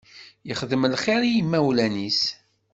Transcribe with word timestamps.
Yexdem 0.47 0.83
lxiṛ 0.93 1.21
i 1.25 1.29
yimawlan-is. 1.33 2.21